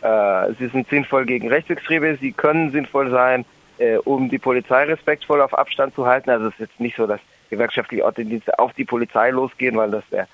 Äh, 0.00 0.52
sie 0.58 0.68
sind 0.68 0.88
sinnvoll 0.88 1.26
gegen 1.26 1.48
Rechtsextreme, 1.48 2.16
sie 2.16 2.32
können 2.32 2.70
sinnvoll 2.70 3.10
sein, 3.10 3.44
äh, 3.78 3.96
um 3.96 4.30
die 4.30 4.38
Polizei 4.38 4.84
respektvoll 4.84 5.42
auf 5.42 5.56
Abstand 5.56 5.94
zu 5.94 6.06
halten. 6.06 6.30
Also 6.30 6.46
es 6.46 6.54
ist 6.54 6.60
jetzt 6.60 6.80
nicht 6.80 6.96
so, 6.96 7.06
dass 7.06 7.20
gewerkschaftliche 7.50 8.04
Ortdienste 8.04 8.58
auf 8.58 8.72
die 8.72 8.84
Polizei 8.84 9.30
losgehen, 9.30 9.76
weil 9.76 9.90
das 9.90 10.04
wäre 10.10 10.26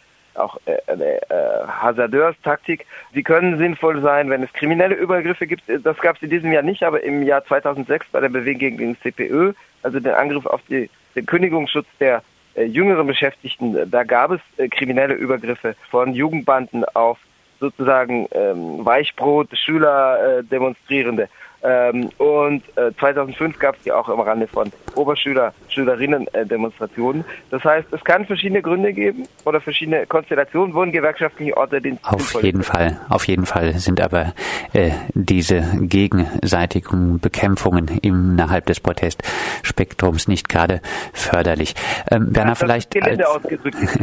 auch 0.43 0.59
äh, 0.67 0.77
eine 0.87 1.23
äh, 1.31 1.67
Hasardeurstaktik. 1.67 2.87
Sie 3.15 3.23
können 3.23 3.59
sinnvoll 3.59 4.01
sein, 4.01 4.31
wenn 4.31 4.43
es 4.43 4.53
kriminelle 4.53 4.95
Übergriffe 4.95 5.47
gibt. 5.47 5.65
Das 5.69 5.99
gab 5.99 6.17
es 6.17 6.23
in 6.23 6.31
diesem 6.31 6.53
Jahr 6.53 6.63
nicht, 6.63 6.83
aber 6.83 7.03
im 7.03 7.23
Jahr 7.23 7.45
2006 7.45 8.07
bei 8.13 8.21
der 8.21 8.29
Bewegung 8.29 8.61
gegen 8.61 8.79
den 8.79 9.01
CPÖ, 9.01 9.53
also 9.83 10.01
den 10.01 10.13
Angriff 10.13 10.47
auf 10.47 10.61
die, 10.69 10.91
den 11.15 11.27
Kündigungsschutz 11.27 11.87
der 11.99 12.23
äh, 12.55 12.65
jüngeren 12.65 13.07
Beschäftigten, 13.07 13.91
da 13.91 14.05
gab 14.05 14.33
es 14.33 14.41
äh, 14.57 14.69
kriminelle 14.69 15.15
Übergriffe 15.15 15.75
von 15.91 16.15
Jugendbanden 16.15 16.85
auf 16.85 17.19
sozusagen 17.61 18.27
ähm, 18.33 18.85
Weichbrot, 18.85 19.49
Schüler, 19.57 20.39
äh, 20.39 20.45
Demonstrierende. 20.45 21.29
Ähm, 21.63 22.09
und 22.17 22.63
äh, 22.77 22.91
2005 22.99 23.59
gab 23.59 23.77
es 23.77 23.83
die 23.83 23.93
auch 23.93 24.09
im 24.09 24.21
Rande 24.21 24.47
von 24.47 24.73
Oberschüler, 24.95 25.53
Schülerinnen-Demonstrationen. 25.69 27.25
das 27.51 27.63
heißt, 27.63 27.93
es 27.93 28.03
kann 28.03 28.25
verschiedene 28.25 28.63
Gründe 28.63 28.93
geben 28.95 29.27
oder 29.45 29.61
verschiedene 29.61 30.07
Konstellationen, 30.07 30.75
wo 30.75 30.81
ein 30.81 30.93
gewerkschaftlicher 30.93 31.57
Orte 31.57 31.81
den 31.81 31.99
Auf 32.03 32.43
jeden 32.43 32.63
Fall, 32.63 32.99
auf 33.11 33.29
jeden 33.29 33.45
Fall 33.45 33.75
sind 33.75 34.01
aber 34.01 34.33
äh, 34.73 34.91
diese 35.13 35.63
gegenseitigen 35.81 37.21
Bekämpfungen 37.21 37.89
innerhalb 38.01 38.65
des 38.67 38.81
Protestspektrums 38.81 40.29
nicht 40.29 40.49
gerade 40.49 40.81
förderlich. 41.13 41.75
Ähm, 42.11 42.35
Werner, 42.35 42.53
ja, 42.53 42.55
vielleicht 42.55 43.03
als, 43.03 43.21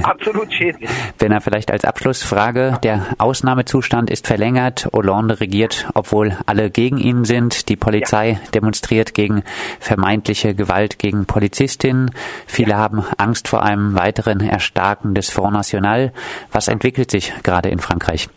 absolut 0.03 0.53
schädlich. 0.53 0.89
Werner, 1.19 1.41
vielleicht 1.41 1.71
als 1.71 1.85
Abschlussfrage, 1.85 2.77
der 2.83 3.07
Ausnahmezustand 3.17 4.11
ist 4.11 4.27
verlängert, 4.27 4.87
Hollande 4.93 5.39
regiert, 5.39 5.89
obwohl 5.95 6.37
alle 6.45 6.69
gegen 6.69 6.97
ihn 6.97 7.25
sind 7.25 7.46
sind. 7.53 7.69
Die 7.69 7.75
Polizei 7.75 8.31
ja. 8.31 8.39
demonstriert 8.53 9.13
gegen 9.13 9.43
vermeintliche 9.79 10.55
Gewalt 10.55 10.99
gegen 10.99 11.25
Polizistinnen. 11.25 12.11
Viele 12.45 12.71
ja. 12.71 12.77
haben 12.77 13.03
Angst 13.17 13.47
vor 13.47 13.63
einem 13.63 13.95
weiteren 13.95 14.41
Erstarken 14.41 15.13
des 15.13 15.29
Front 15.29 15.53
National. 15.53 16.11
Was 16.51 16.67
entwickelt 16.67 17.11
sich 17.11 17.33
gerade 17.43 17.69
in 17.69 17.79
Frankreich? 17.79 18.29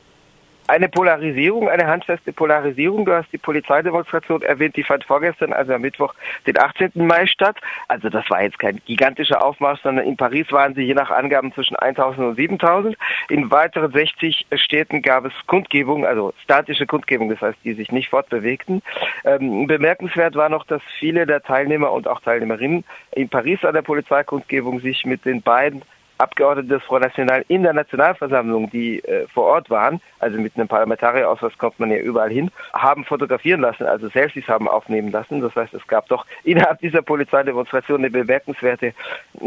Eine 0.71 0.89
Polarisierung, 0.89 1.69
eine 1.69 1.89
handfeste 1.89 2.33
Polarisierung. 2.33 3.05
Du 3.05 3.13
hast 3.13 3.31
die 3.33 3.39
Polizeidemonstration 3.39 4.43
erwähnt, 4.43 4.77
die 4.77 4.85
fand 4.85 5.03
vorgestern, 5.05 5.53
also 5.53 5.75
am 5.75 5.81
Mittwoch, 5.81 6.15
den 6.47 6.59
18. 6.59 6.93
Mai 6.95 7.27
statt. 7.27 7.57
Also 7.89 8.09
das 8.09 8.29
war 8.31 8.43
jetzt 8.43 8.59
kein 8.61 8.81
gigantischer 8.87 9.45
Aufmarsch, 9.45 9.81
sondern 9.83 10.07
in 10.07 10.17
Paris 10.17 10.47
waren 10.53 10.75
sie 10.75 10.83
je 10.83 10.95
nach 10.95 11.11
Angaben 11.11 11.53
zwischen 11.53 11.77
1000 11.77 12.29
und 12.29 12.37
7000. 12.37 12.97
In 13.29 13.51
weiteren 13.51 13.91
60 13.91 14.47
Städten 14.55 15.03
gab 15.03 15.25
es 15.25 15.33
Kundgebungen, 15.49 16.07
also 16.07 16.33
statische 16.45 16.87
Kundgebungen, 16.87 17.35
das 17.35 17.43
heißt, 17.43 17.59
die 17.65 17.75
sich 17.75 17.91
nicht 17.91 18.09
fortbewegten. 18.09 18.81
Ähm, 19.25 19.67
bemerkenswert 19.67 20.37
war 20.37 20.49
noch, 20.49 20.65
dass 20.67 20.83
viele 21.01 21.27
der 21.27 21.43
Teilnehmer 21.43 21.91
und 21.91 22.07
auch 22.07 22.21
Teilnehmerinnen 22.21 22.85
in 23.11 23.29
Paris 23.29 23.65
an 23.65 23.75
der 23.75 23.83
Polizeikundgebung 23.83 24.79
sich 24.81 25.05
mit 25.05 25.25
den 25.25 25.43
beiden 25.43 25.83
Abgeordnete 26.21 26.69
des 26.69 26.83
Front 26.83 27.05
National 27.05 27.45
in 27.49 27.63
der 27.63 27.73
Nationalversammlung, 27.73 28.71
die 28.71 29.03
äh, 29.05 29.27
vor 29.29 29.45
Ort 29.45 29.71
waren, 29.71 30.01
also 30.19 30.39
mit 30.39 30.57
einem 30.57 30.69
Parlamentarierausweis 30.69 31.57
kommt 31.59 31.81
man 31.81 31.91
ja 31.91 31.99
überall 31.99 32.31
hin, 32.31 32.51
haben 32.73 33.05
fotografieren 33.05 33.61
lassen, 33.61 33.85
also 33.85 34.09
Selfies 34.09 34.47
haben 34.49 34.69
aufnehmen 34.69 35.11
lassen. 35.11 35.41
Das 35.41 35.55
heißt, 35.57 35.75
es 35.75 35.87
gab 35.87 36.09
doch 36.09 36.27
innerhalb 36.45 36.79
dieser 36.81 37.03
Polizeidemonstration 37.03 38.01
eine 38.01 38.11
bemerkenswerte 38.11 38.93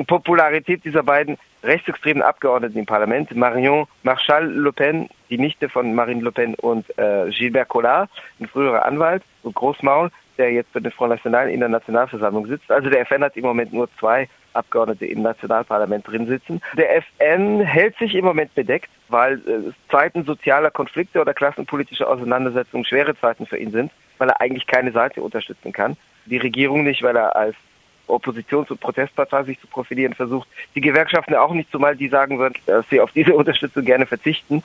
Popularität 0.07 0.83
dieser 0.83 1.03
beiden 1.03 1.37
rechtsextremen 1.63 2.21
Abgeordneten 2.21 2.79
im 2.79 2.85
Parlament, 2.85 3.33
Marion 3.35 3.87
Marchal 4.03 4.51
Le 4.51 4.73
Pen, 4.73 5.09
die 5.29 5.37
Nichte 5.37 5.69
von 5.69 5.93
Marine 5.93 6.21
Le 6.21 6.31
Pen 6.31 6.55
und 6.55 6.85
äh, 6.97 7.29
Gilbert 7.29 7.69
Collard, 7.69 8.09
ein 8.39 8.47
früherer 8.47 8.85
Anwalt 8.85 9.23
und 9.43 9.55
Großmaul, 9.55 10.11
der 10.37 10.51
jetzt 10.51 10.71
für 10.71 10.81
den 10.81 10.91
Front 10.91 11.11
National 11.11 11.49
in 11.49 11.59
der 11.59 11.69
Nationalversammlung 11.69 12.47
sitzt. 12.47 12.71
Also 12.71 12.89
der 12.89 13.01
FN 13.01 13.23
hat 13.23 13.37
im 13.37 13.43
Moment 13.43 13.73
nur 13.73 13.89
zwei 13.99 14.27
Abgeordnete 14.53 15.05
im 15.05 15.21
Nationalparlament 15.21 16.07
drin 16.07 16.27
sitzen. 16.27 16.61
Der 16.77 16.95
FN 16.97 17.61
hält 17.61 17.97
sich 17.97 18.15
im 18.15 18.25
Moment 18.25 18.53
bedeckt, 18.55 18.89
weil 19.09 19.35
äh, 19.39 19.71
Zeiten 19.89 20.23
sozialer 20.25 20.71
Konflikte 20.71 21.19
oder 21.19 21.33
klassenpolitischer 21.33 22.09
Auseinandersetzungen 22.09 22.85
schwere 22.85 23.17
Zeiten 23.17 23.45
für 23.45 23.57
ihn 23.57 23.71
sind, 23.71 23.91
weil 24.17 24.29
er 24.29 24.41
eigentlich 24.41 24.67
keine 24.67 24.91
Seite 24.91 25.21
unterstützen 25.21 25.71
kann. 25.71 25.97
Die 26.25 26.37
Regierung 26.37 26.83
nicht, 26.83 27.03
weil 27.03 27.15
er 27.15 27.35
als 27.35 27.55
Oppositions- 28.07 28.69
und 28.69 28.79
Protestpartei 28.79 29.43
sich 29.43 29.59
zu 29.59 29.67
profilieren 29.67 30.13
versucht. 30.13 30.47
Die 30.75 30.81
Gewerkschaften 30.81 31.35
auch 31.35 31.53
nicht, 31.53 31.71
zumal 31.71 31.95
die 31.95 32.09
sagen 32.09 32.39
würden, 32.39 32.55
dass 32.65 32.87
sie 32.89 32.99
auf 32.99 33.11
diese 33.11 33.33
Unterstützung 33.35 33.85
gerne 33.85 34.05
verzichten. 34.05 34.63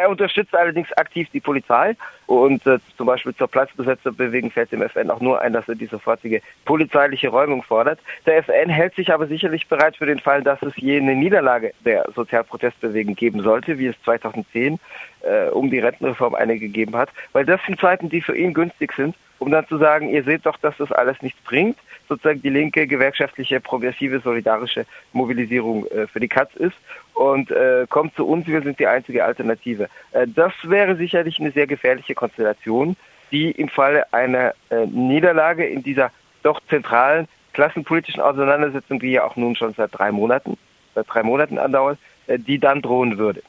Er 0.00 0.10
unterstützt 0.10 0.54
allerdings 0.54 0.92
aktiv 0.94 1.28
die 1.32 1.40
Polizei 1.40 1.96
und 2.26 2.66
äh, 2.66 2.78
zum 2.96 3.06
Beispiel 3.06 3.34
zur 3.34 3.48
Platzbesetzerbewegung 3.48 4.50
fällt 4.50 4.72
dem 4.72 4.82
FN 4.82 5.10
auch 5.10 5.20
nur 5.20 5.40
ein, 5.40 5.52
dass 5.52 5.68
er 5.68 5.74
die 5.74 5.86
sofortige 5.86 6.40
polizeiliche 6.64 7.28
Räumung 7.28 7.62
fordert. 7.62 8.00
Der 8.26 8.38
FN 8.38 8.68
hält 8.68 8.94
sich 8.94 9.12
aber 9.12 9.26
sicherlich 9.26 9.66
bereit 9.68 9.96
für 9.96 10.06
den 10.06 10.18
Fall, 10.18 10.42
dass 10.42 10.62
es 10.62 10.72
je 10.76 10.98
eine 10.98 11.14
Niederlage 11.14 11.72
der 11.84 12.08
Sozialprotestbewegung 12.14 13.14
geben 13.14 13.42
sollte, 13.42 13.78
wie 13.78 13.86
es 13.86 14.02
2010 14.02 14.78
äh, 15.22 15.48
um 15.48 15.70
die 15.70 15.78
Rentenreform 15.78 16.34
eine 16.34 16.58
gegeben 16.58 16.96
hat, 16.96 17.10
weil 17.32 17.44
das 17.44 17.60
sind 17.66 17.80
Zeiten, 17.80 18.08
die 18.08 18.20
für 18.20 18.36
ihn 18.36 18.54
günstig 18.54 18.92
sind, 18.92 19.14
um 19.42 19.50
dann 19.50 19.66
zu 19.66 19.76
sagen, 19.78 20.08
ihr 20.08 20.24
seht 20.24 20.46
doch, 20.46 20.56
dass 20.56 20.76
das 20.78 20.90
alles 20.92 21.20
nichts 21.20 21.40
bringt 21.42 21.76
sozusagen 22.12 22.42
die 22.42 22.50
linke 22.50 22.86
gewerkschaftliche, 22.86 23.60
progressive, 23.60 24.20
solidarische 24.20 24.86
Mobilisierung 25.12 25.86
äh, 25.86 26.06
für 26.06 26.20
die 26.20 26.28
Katz 26.28 26.54
ist 26.56 26.76
und 27.14 27.50
äh, 27.50 27.86
kommt 27.88 28.14
zu 28.14 28.26
uns, 28.26 28.46
wir 28.46 28.62
sind 28.62 28.78
die 28.78 28.86
einzige 28.86 29.24
Alternative. 29.24 29.88
Äh, 30.12 30.26
das 30.28 30.52
wäre 30.62 30.96
sicherlich 30.96 31.40
eine 31.40 31.52
sehr 31.52 31.66
gefährliche 31.66 32.14
Konstellation, 32.14 32.96
die 33.30 33.50
im 33.50 33.68
Falle 33.68 34.12
einer 34.12 34.52
äh, 34.70 34.86
Niederlage 34.86 35.64
in 35.64 35.82
dieser 35.82 36.10
doch 36.42 36.60
zentralen 36.68 37.28
klassenpolitischen 37.54 38.20
Auseinandersetzung, 38.20 38.98
die 38.98 39.12
ja 39.12 39.24
auch 39.24 39.36
nun 39.36 39.56
schon 39.56 39.74
seit 39.74 39.96
drei 39.96 40.12
Monaten, 40.12 40.58
seit 40.94 41.06
drei 41.08 41.22
Monaten 41.22 41.58
andauert, 41.58 41.98
äh, 42.26 42.38
die 42.38 42.58
dann 42.58 42.82
drohen 42.82 43.16
würde. 43.16 43.42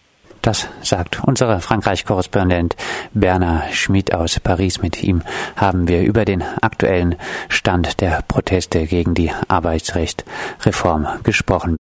Das 0.44 0.68
sagt 0.82 1.24
unser 1.24 1.62
Frankreich-Korrespondent 1.62 2.76
Bernard 3.14 3.74
Schmid 3.74 4.14
aus 4.14 4.42
Paris. 4.42 4.82
Mit 4.82 5.02
ihm 5.02 5.22
haben 5.56 5.88
wir 5.88 6.02
über 6.02 6.26
den 6.26 6.44
aktuellen 6.62 7.16
Stand 7.48 8.02
der 8.02 8.22
Proteste 8.28 8.86
gegen 8.86 9.14
die 9.14 9.32
Arbeitsrechtsreform 9.48 11.08
gesprochen. 11.24 11.72